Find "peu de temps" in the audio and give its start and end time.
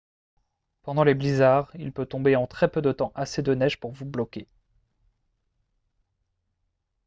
2.71-3.11